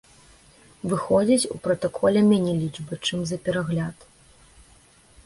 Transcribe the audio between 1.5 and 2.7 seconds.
у пратаколе меней